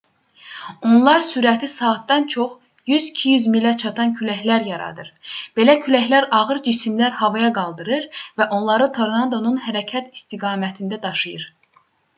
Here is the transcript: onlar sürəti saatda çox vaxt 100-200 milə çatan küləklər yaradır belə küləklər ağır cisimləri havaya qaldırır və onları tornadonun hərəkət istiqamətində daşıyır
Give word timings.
onlar 0.91 1.19
sürəti 1.25 1.67
saatda 1.73 2.15
çox 2.35 2.55
vaxt 2.93 3.19
100-200 3.25 3.45
milə 3.57 3.73
çatan 3.83 4.15
küləklər 4.21 4.65
yaradır 4.71 5.11
belə 5.61 5.77
küləklər 5.85 6.27
ağır 6.41 6.63
cisimləri 6.71 7.21
havaya 7.23 7.53
qaldırır 7.61 8.09
və 8.41 8.49
onları 8.61 8.89
tornadonun 9.01 9.65
hərəkət 9.71 10.13
istiqamətində 10.21 11.01
daşıyır 11.09 11.51